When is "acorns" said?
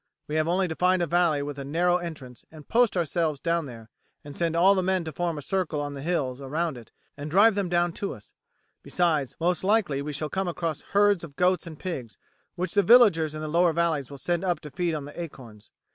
15.21-15.69